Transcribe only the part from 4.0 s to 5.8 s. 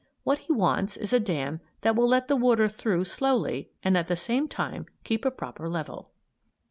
the same time keep a proper